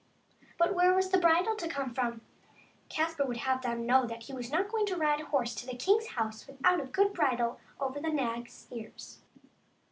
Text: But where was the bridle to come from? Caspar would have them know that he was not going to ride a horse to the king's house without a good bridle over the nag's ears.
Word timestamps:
But 0.57 0.73
where 0.73 0.95
was 0.95 1.11
the 1.11 1.19
bridle 1.19 1.55
to 1.55 1.67
come 1.67 1.93
from? 1.93 2.21
Caspar 2.89 3.27
would 3.27 3.37
have 3.37 3.61
them 3.61 3.85
know 3.85 4.07
that 4.07 4.23
he 4.23 4.33
was 4.33 4.51
not 4.51 4.67
going 4.67 4.87
to 4.87 4.97
ride 4.97 5.21
a 5.21 5.25
horse 5.25 5.53
to 5.53 5.67
the 5.67 5.77
king's 5.77 6.07
house 6.17 6.47
without 6.47 6.81
a 6.81 6.85
good 6.87 7.13
bridle 7.13 7.59
over 7.79 7.99
the 7.99 8.09
nag's 8.09 8.65
ears. 8.71 9.21